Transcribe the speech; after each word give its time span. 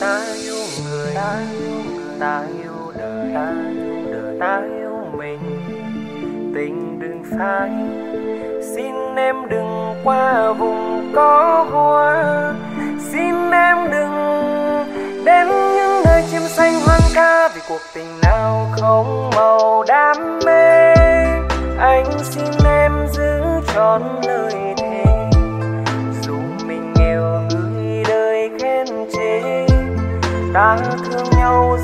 ta 0.00 0.20
yêu 0.42 0.54
người 0.84 1.14
ta 1.14 1.42
yêu 1.60 1.82
người 1.96 2.18
ta 2.20 2.44
yêu 2.62 2.92
đời 2.98 3.30
ta 3.34 3.54
yêu 3.70 4.12
đời 4.12 4.36
ta 4.40 4.62
yêu 4.78 4.90
mình 5.16 5.38
tình 6.54 6.98
đừng 7.00 7.22
phai 7.38 7.70
xin 8.74 9.16
em 9.16 9.36
đừng 9.50 9.94
qua 10.04 10.52
vùng 10.52 11.12
có 11.14 11.66
hoa 11.70 12.54
xin 13.12 13.50
em 13.50 13.78
đừng 13.90 14.14
đến 15.24 15.46
những 15.48 16.02
nơi 16.04 16.22
chim 16.30 16.42
xanh 16.42 16.80
hoang 16.86 17.10
ca 17.14 17.48
vì 17.48 17.60
cuộc 17.68 17.80
tình 17.94 18.20
nào 18.22 18.68
không 18.80 19.30
màu 19.36 19.84
đam 19.88 20.38
mê 20.46 20.94
anh 21.78 22.06
xin 22.22 22.44
em 22.64 22.92
giữ 23.12 23.40
trọn 23.74 24.02
lời 24.26 24.74
thề 24.76 25.04
dù 26.22 26.34
mình 26.66 26.92
nghèo 26.96 27.42
người 27.50 28.04
đời 28.08 28.50
khen 28.60 28.86
chê 29.12 29.67
ta 30.52 30.76
thương 31.04 31.30
nhau 31.38 31.77